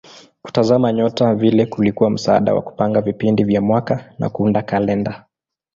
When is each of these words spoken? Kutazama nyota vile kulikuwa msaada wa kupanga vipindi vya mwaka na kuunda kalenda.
Kutazama 0.41 0.93
nyota 0.93 1.35
vile 1.35 1.65
kulikuwa 1.65 2.09
msaada 2.09 2.53
wa 2.53 2.61
kupanga 2.61 3.01
vipindi 3.01 3.43
vya 3.43 3.61
mwaka 3.61 4.13
na 4.19 4.29
kuunda 4.29 4.61
kalenda. 4.61 5.25